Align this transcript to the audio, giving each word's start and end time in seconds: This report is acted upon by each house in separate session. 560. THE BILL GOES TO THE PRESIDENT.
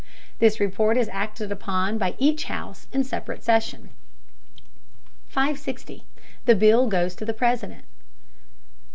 This 0.39 0.59
report 0.59 0.97
is 0.97 1.07
acted 1.09 1.51
upon 1.51 1.99
by 1.99 2.15
each 2.17 2.45
house 2.45 2.87
in 2.91 3.03
separate 3.03 3.43
session. 3.43 3.91
560. 5.27 6.05
THE 6.45 6.55
BILL 6.55 6.87
GOES 6.87 7.13
TO 7.13 7.23
THE 7.23 7.33
PRESIDENT. 7.35 7.85